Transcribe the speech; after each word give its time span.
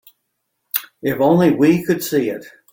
If 1.03 1.21
only 1.21 1.51
we 1.53 1.83
could 1.83 2.03
see 2.03 2.31
it. 2.31 2.47